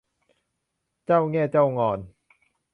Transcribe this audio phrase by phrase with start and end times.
[1.05, 1.99] เจ้าแง่เจ้างอน